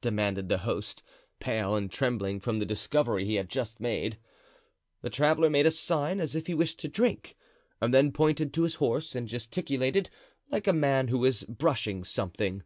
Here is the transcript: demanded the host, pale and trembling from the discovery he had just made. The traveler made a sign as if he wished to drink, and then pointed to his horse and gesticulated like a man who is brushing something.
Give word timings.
demanded 0.00 0.48
the 0.48 0.58
host, 0.58 1.04
pale 1.38 1.76
and 1.76 1.92
trembling 1.92 2.40
from 2.40 2.56
the 2.56 2.66
discovery 2.66 3.24
he 3.24 3.36
had 3.36 3.48
just 3.48 3.78
made. 3.78 4.18
The 5.02 5.08
traveler 5.08 5.48
made 5.48 5.66
a 5.66 5.70
sign 5.70 6.18
as 6.18 6.34
if 6.34 6.48
he 6.48 6.52
wished 6.54 6.80
to 6.80 6.88
drink, 6.88 7.36
and 7.80 7.94
then 7.94 8.10
pointed 8.10 8.52
to 8.54 8.64
his 8.64 8.74
horse 8.82 9.14
and 9.14 9.28
gesticulated 9.28 10.10
like 10.50 10.66
a 10.66 10.72
man 10.72 11.06
who 11.06 11.24
is 11.24 11.44
brushing 11.44 12.02
something. 12.02 12.64